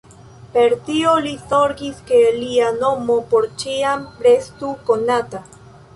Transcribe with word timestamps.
Per 0.53 0.71
tio 0.87 1.11
li 1.25 1.33
zorgis 1.51 2.01
ke 2.09 2.21
lia 2.39 2.71
nomo 2.79 3.19
por 3.35 3.49
ĉiam 3.65 4.11
restu 4.29 4.73
konata. 4.89 5.45